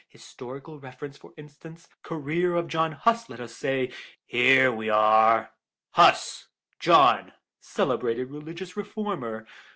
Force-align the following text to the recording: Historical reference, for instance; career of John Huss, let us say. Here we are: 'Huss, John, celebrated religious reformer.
Historical 0.09 0.79
reference, 0.79 1.15
for 1.15 1.31
instance; 1.37 1.87
career 2.01 2.55
of 2.55 2.67
John 2.67 2.93
Huss, 2.93 3.29
let 3.29 3.39
us 3.39 3.55
say. 3.55 3.91
Here 4.25 4.71
we 4.71 4.89
are: 4.89 5.51
'Huss, 5.91 6.47
John, 6.79 7.33
celebrated 7.59 8.31
religious 8.31 8.75
reformer. 8.75 9.45